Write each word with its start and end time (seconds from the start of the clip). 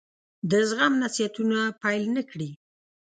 د 0.49 0.51
زغم 0.69 0.93
نصيحتونه 1.03 1.59
پیل 1.81 2.03
نه 2.15 2.21
کړي. 2.29 2.49